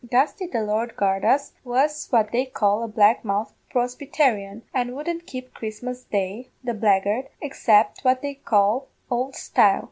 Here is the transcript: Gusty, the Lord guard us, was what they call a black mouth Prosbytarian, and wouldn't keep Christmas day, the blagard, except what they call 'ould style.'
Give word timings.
Gusty, 0.09 0.47
the 0.47 0.63
Lord 0.63 0.95
guard 0.97 1.23
us, 1.23 1.53
was 1.63 2.07
what 2.09 2.31
they 2.31 2.45
call 2.47 2.81
a 2.81 2.87
black 2.87 3.23
mouth 3.23 3.53
Prosbytarian, 3.69 4.63
and 4.73 4.95
wouldn't 4.95 5.27
keep 5.27 5.53
Christmas 5.53 6.05
day, 6.05 6.49
the 6.63 6.73
blagard, 6.73 7.27
except 7.39 8.01
what 8.01 8.23
they 8.23 8.33
call 8.33 8.87
'ould 9.11 9.35
style.' 9.35 9.79